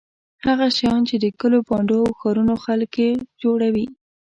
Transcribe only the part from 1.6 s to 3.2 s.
بانډو او ښارونو خلک یې